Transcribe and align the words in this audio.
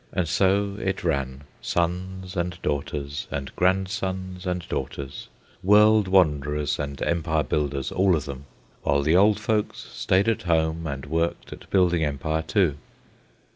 And 0.11 0.27
so 0.27 0.77
it 0.79 1.03
ran, 1.03 1.43
sons 1.61 2.35
and 2.35 2.59
daughters, 2.63 3.27
and 3.29 3.55
grand 3.55 3.87
sons 3.87 4.47
and 4.47 4.67
daughters, 4.67 5.27
world 5.61 6.07
wanderers 6.07 6.79
and 6.79 6.99
empire 7.03 7.43
builders, 7.43 7.91
all 7.91 8.15
of 8.15 8.25
them, 8.25 8.45
while 8.81 9.03
the 9.03 9.15
old 9.15 9.39
folks 9.39 9.77
stayed 9.77 10.27
at 10.27 10.41
home 10.41 10.87
and 10.87 11.05
worked 11.05 11.53
at 11.53 11.69
building 11.69 12.03
empire 12.03 12.41
too. 12.41 12.77